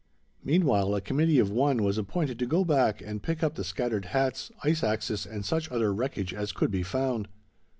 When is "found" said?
6.81-7.27